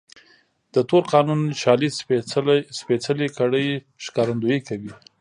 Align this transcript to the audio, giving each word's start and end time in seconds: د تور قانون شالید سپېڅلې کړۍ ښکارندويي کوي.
د 0.73 0.75
تور 0.89 1.03
قانون 1.13 1.41
شالید 1.61 1.93
سپېڅلې 2.79 3.27
کړۍ 3.37 3.67
ښکارندويي 4.05 4.59
کوي. 4.67 4.91